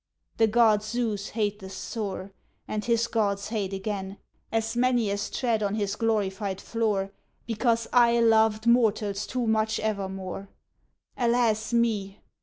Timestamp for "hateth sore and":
1.29-2.83